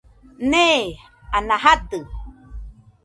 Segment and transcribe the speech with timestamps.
[0.51, 0.83] Nee,
[1.37, 1.99] ana jadɨ